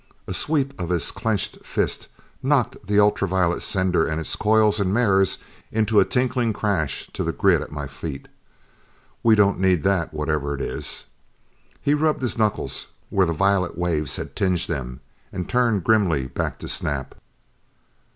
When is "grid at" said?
7.31-7.71